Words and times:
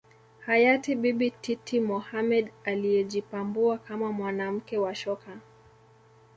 Hayati 0.45 0.95
Bibi 0.95 1.31
Titi 1.31 1.79
Mohamed 1.79 2.51
aliyejipambua 2.63 3.77
kama 3.77 4.11
mwanamke 4.11 4.77
wa 4.77 4.95
shoka 4.95 5.37